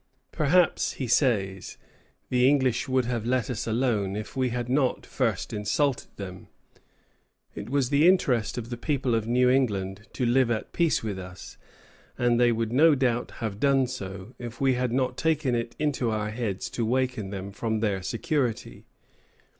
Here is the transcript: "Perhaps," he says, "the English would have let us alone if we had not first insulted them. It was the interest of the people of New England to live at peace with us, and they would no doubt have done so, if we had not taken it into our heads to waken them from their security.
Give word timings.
"Perhaps," 0.31 0.93
he 0.93 1.05
says, 1.05 1.77
"the 2.29 2.49
English 2.49 2.89
would 2.89 3.05
have 3.05 3.23
let 3.23 3.51
us 3.51 3.67
alone 3.67 4.15
if 4.15 4.35
we 4.35 4.49
had 4.49 4.67
not 4.67 5.05
first 5.05 5.53
insulted 5.53 6.07
them. 6.17 6.47
It 7.53 7.69
was 7.69 7.91
the 7.91 8.07
interest 8.07 8.57
of 8.57 8.71
the 8.71 8.77
people 8.77 9.13
of 9.13 9.27
New 9.27 9.47
England 9.47 10.07
to 10.13 10.25
live 10.25 10.49
at 10.49 10.73
peace 10.73 11.03
with 11.03 11.19
us, 11.19 11.55
and 12.17 12.39
they 12.39 12.51
would 12.51 12.73
no 12.73 12.95
doubt 12.95 13.29
have 13.45 13.59
done 13.59 13.85
so, 13.85 14.33
if 14.39 14.59
we 14.59 14.73
had 14.73 14.91
not 14.91 15.17
taken 15.17 15.53
it 15.53 15.75
into 15.77 16.09
our 16.09 16.31
heads 16.31 16.71
to 16.71 16.83
waken 16.83 17.29
them 17.29 17.51
from 17.51 17.79
their 17.79 18.01
security. 18.01 18.87